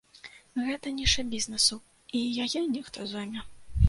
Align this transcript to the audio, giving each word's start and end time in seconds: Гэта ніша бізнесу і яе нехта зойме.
Гэта 0.67 0.93
ніша 0.99 1.25
бізнесу 1.33 1.77
і 2.21 2.21
яе 2.47 2.61
нехта 2.77 3.07
зойме. 3.13 3.45